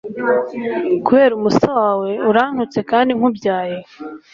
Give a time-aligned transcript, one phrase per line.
[1.05, 3.77] kubera umusa wawe urantutse kandi nkubyaye